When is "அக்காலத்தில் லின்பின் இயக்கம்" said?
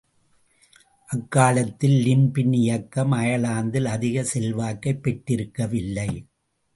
1.07-3.11